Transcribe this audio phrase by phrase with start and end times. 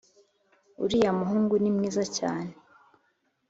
[0.83, 2.51] uriya muhungu ni mwiza cyane